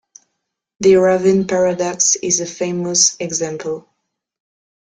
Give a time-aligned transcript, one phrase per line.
[0.79, 3.87] The raven paradox is a famous example.